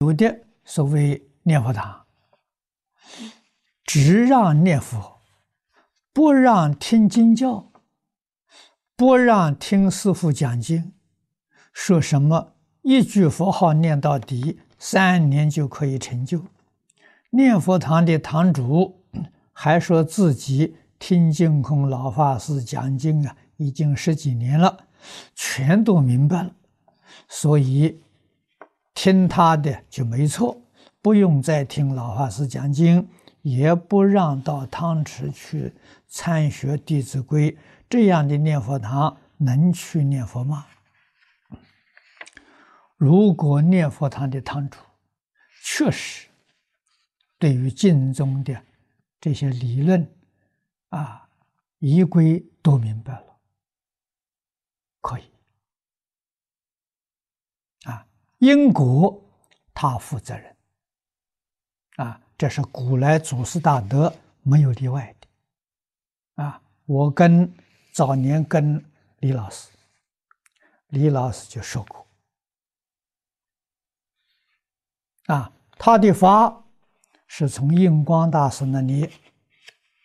[0.00, 2.04] 有的所谓念佛堂，
[3.82, 5.22] 只让念佛，
[6.12, 7.72] 不让听经教，
[8.94, 10.92] 不让听师傅讲经，
[11.72, 16.44] 说什么一句佛号念到底，三年就可以成就。
[17.30, 19.02] 念佛堂的堂主
[19.50, 24.88] 还说自己听净空老法师讲经啊，已经十几年了，
[25.34, 26.52] 全都明白了，
[27.30, 28.02] 所以。
[29.06, 30.60] 听他的就没错，
[31.00, 33.08] 不用再听老法师讲经，
[33.42, 35.72] 也不让到汤池去
[36.08, 37.52] 参学《弟子规》，
[37.88, 40.66] 这样的念佛堂能去念佛吗？
[42.96, 44.80] 如果念佛堂的堂主
[45.62, 46.26] 确实
[47.38, 48.60] 对于经中的
[49.20, 50.04] 这些理论
[50.88, 51.28] 啊、
[51.78, 53.38] 仪规都明白了，
[55.00, 55.30] 可以
[57.84, 58.04] 啊。
[58.38, 59.22] 因果，
[59.72, 60.56] 他负责任，
[61.96, 67.50] 啊，这是古来祖师大德没有例外的，啊，我跟
[67.92, 68.84] 早年跟
[69.20, 69.70] 李老师，
[70.88, 72.06] 李老师就说过，
[75.26, 76.62] 啊，他的法
[77.26, 79.10] 是从印光大师那里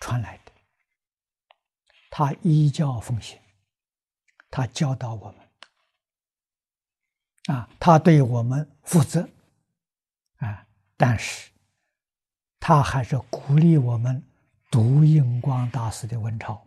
[0.00, 0.52] 传来的，
[2.10, 3.38] 他依教奉行，
[4.50, 5.43] 他教导我们。
[7.46, 9.28] 啊，他对我们负责，
[10.36, 11.50] 啊，但是
[12.58, 14.22] 他还是鼓励我们
[14.70, 16.66] 读印光大师的文钞，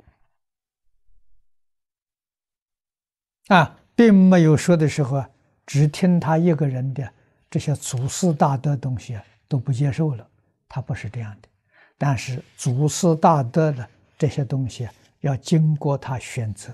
[3.48, 5.26] 啊，并没有说的时候
[5.66, 7.12] 只听他一个人的
[7.50, 10.30] 这些祖师大德东西都不接受了，
[10.70, 11.50] 他不是这样的，
[11.98, 14.88] 但是祖师大德的这些东西
[15.22, 16.72] 要经过他选择，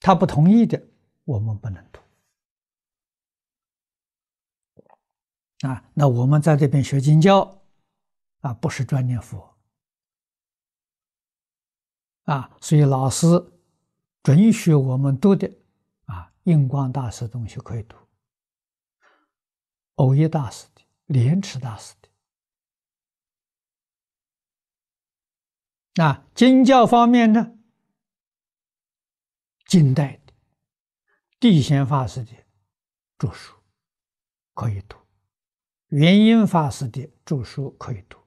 [0.00, 0.82] 他不同意的，
[1.24, 2.00] 我们不能读。
[5.60, 7.62] 啊，那我们在这边学经教，
[8.40, 9.56] 啊，不是专念佛，
[12.24, 13.26] 啊，所以老师
[14.22, 15.50] 准许我们读的，
[16.04, 17.96] 啊，印光大师东西可以读，
[19.94, 21.94] 藕益大师的、莲池大师
[25.94, 27.56] 的，啊，经教方面呢，
[29.64, 30.34] 近代的
[31.40, 32.32] 地仙法师的
[33.16, 33.56] 著书
[34.52, 34.98] 可以读。
[35.88, 38.18] 圆瑛法师的著书可以读，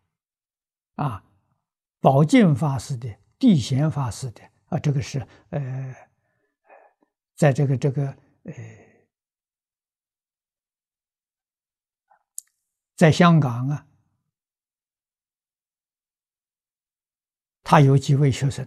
[0.95, 1.23] 啊，
[1.99, 6.09] 宝静法师的、地贤法师的啊，这个是呃，
[7.35, 8.07] 在这个这个
[8.43, 8.53] 呃，
[12.95, 13.87] 在香港啊，
[17.61, 18.65] 他有几位学生，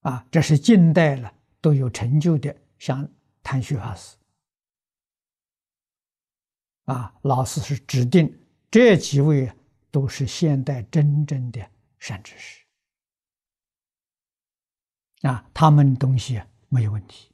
[0.00, 3.06] 啊，这是近代了都有成就的，像
[3.42, 4.16] 谭旭法师。
[6.90, 8.36] 啊，老师是指定
[8.68, 9.52] 这几位
[9.92, 11.64] 都是现代真正的
[12.00, 12.64] 善知识。
[15.22, 17.30] 啊，他们东西没有问题。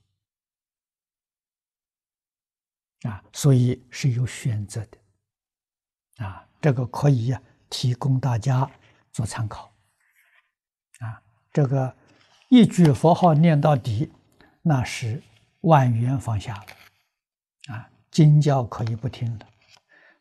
[3.09, 6.25] 啊，所以是有选择的。
[6.27, 8.71] 啊，这个可以呀提供大家
[9.11, 9.75] 做参考。
[10.99, 11.97] 啊，这个
[12.51, 14.13] 一句佛号念到底，
[14.61, 15.23] 那是
[15.63, 16.63] 万缘放下。
[18.17, 19.47] 经教可以不听了，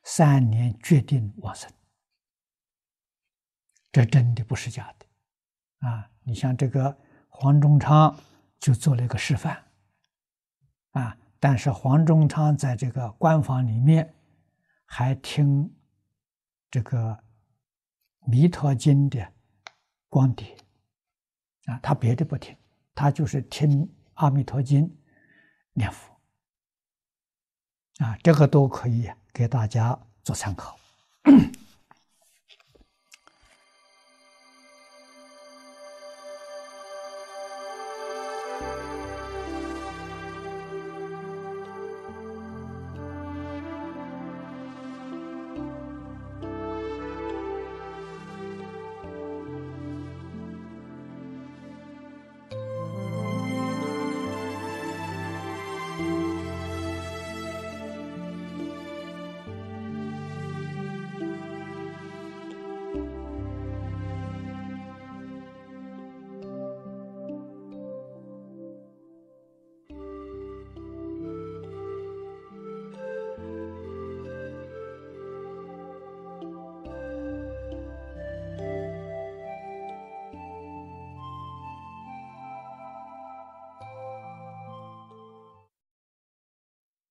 [0.04, 1.72] 三年决定往生，
[3.90, 6.12] 这真的不是假的，啊！
[6.24, 6.94] 你像这个
[7.30, 8.14] 黄忠昌
[8.60, 9.64] 就做了一个示范，
[10.92, 11.18] 啊！
[11.40, 14.14] 但是黄忠昌在这个官房里面
[14.86, 15.74] 还听
[16.70, 16.98] 这个
[18.30, 19.26] 《弥陀经》的
[20.10, 20.54] 光碟，
[21.68, 22.54] 啊，他别的不听，
[22.94, 24.86] 他就是听《阿弥陀经》
[25.72, 26.14] 念佛。
[28.00, 30.78] 啊，这个都可以给大家做参考。